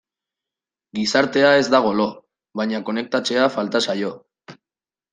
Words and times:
Gizartea 0.99 1.51
ez 1.59 1.69
dago 1.75 1.93
lo, 2.01 2.09
baina 2.63 2.83
konektatzea 2.91 3.49
falta 3.61 3.87
zaio. 3.89 4.15